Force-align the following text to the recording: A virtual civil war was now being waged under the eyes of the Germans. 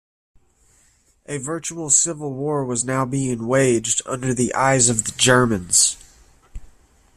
A 1.27 1.37
virtual 1.37 1.91
civil 1.91 2.33
war 2.33 2.65
was 2.65 2.83
now 2.83 3.05
being 3.05 3.45
waged 3.45 4.01
under 4.07 4.33
the 4.33 4.51
eyes 4.55 4.89
of 4.89 5.03
the 5.03 5.11
Germans. 5.11 5.95